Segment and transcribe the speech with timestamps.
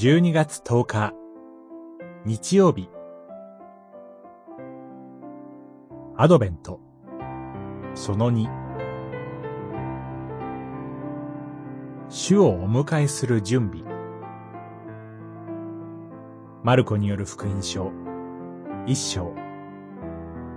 [0.00, 1.12] 12月10日。
[2.24, 2.88] 日曜日。
[6.16, 6.78] アドベント。
[7.96, 8.48] その2
[12.08, 13.82] 主をお迎えする準備。
[16.62, 17.90] マルコによる福音書。
[18.86, 19.34] 一章。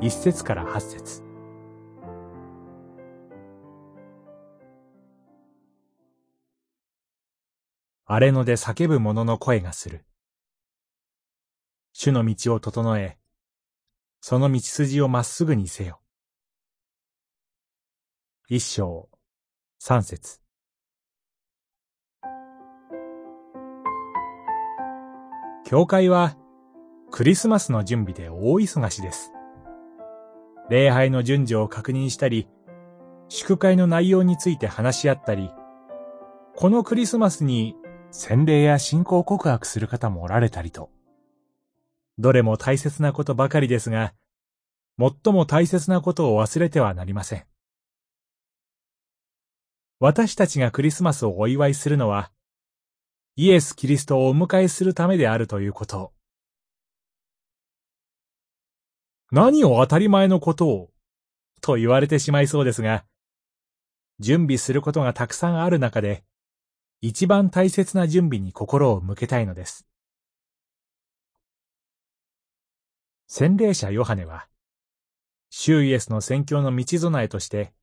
[0.00, 1.24] 一節から八節。
[8.14, 10.04] 荒れ野で叫ぶ者の声がする。
[11.92, 13.18] 主の道を整え、
[14.20, 15.98] その道筋をまっすぐにせよ。
[18.48, 19.08] 一章、
[19.80, 20.38] 三節。
[25.66, 26.36] 教会は
[27.10, 29.32] クリスマスの準備で大忙しです。
[30.70, 32.46] 礼拝の順序を確認したり、
[33.28, 35.50] 祝会の内容について話し合ったり、
[36.54, 37.74] このクリスマスに
[38.16, 40.88] 洗礼や信仰告白する方もおられたりと。
[42.16, 44.14] どれも大切なことばかりですが、
[45.00, 47.44] 最も大切なことを忘れてはなりません。
[49.98, 52.30] 私たちがクリスマスをお祝いするのは、
[53.34, 56.12] イエス・キリストをお迎えするためであるということ。
[59.32, 60.90] 何を当たり前のことを、
[61.60, 63.04] と言われてしまいそうですが、
[64.20, 66.22] 準備することがたくさんある中で、
[67.06, 69.86] 一番大切な準備に心を向けたいのです。
[73.26, 74.48] 洗礼者ヨハネは、
[75.50, 77.74] 主イエスの宣教の道備えとして、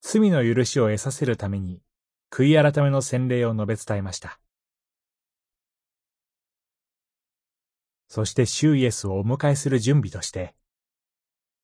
[0.00, 1.82] 罪の許しを得させるために、
[2.30, 4.38] 悔い改めの洗礼を述べ伝えました。
[8.06, 10.54] そして主イエスをお迎えする準備として、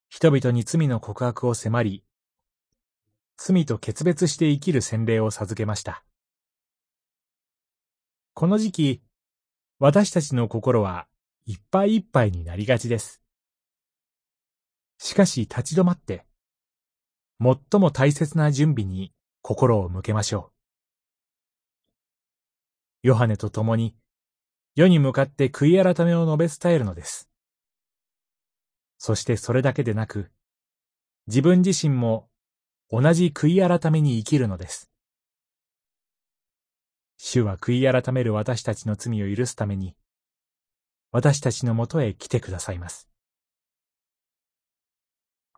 [0.09, 2.03] 人々に罪の告白を迫り、
[3.37, 6.03] 罪と決別して生きる洗礼を授けました。
[8.39, 9.03] この時期、
[9.79, 11.07] 私たちの心は
[11.47, 13.23] いっぱいいっぱいになりがちです。
[14.99, 16.27] しかし立ち止まって、
[17.41, 20.53] 最も大切な準備に心を向けましょ
[23.05, 23.07] う。
[23.09, 23.97] ヨハネと共に、
[24.75, 27.31] 世に向かって悔い改めを述べ伝えるのです。
[28.99, 30.31] そしてそれだけでなく、
[31.27, 32.29] 自分自身も
[32.91, 34.91] 同じ悔い改めに生きるのです。
[37.19, 39.97] 主は悔い改める私たちの罪を許すために、
[41.13, 43.09] 私たちのもとへ来てくださいます。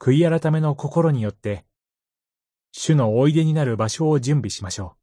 [0.00, 1.64] 悔い改めの心によって、
[2.70, 4.98] 主のおいでになる場所を準備しましょう。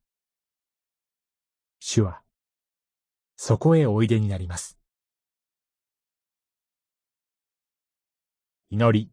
[1.80, 2.22] 主は、
[3.36, 4.80] そこへおいでになります。
[8.70, 9.12] 祈り。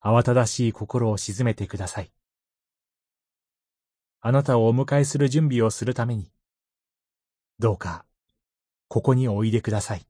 [0.00, 2.15] 慌ただしい心を静めてください。
[4.28, 6.32] あなたをお迎えする準備をするために、
[7.60, 8.04] どうか、
[8.88, 10.04] ここにおいでください。